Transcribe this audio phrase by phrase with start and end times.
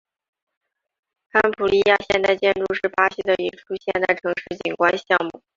[1.31, 5.43] 潘普利亚现代建筑是巴西的一处现代城市景观项目。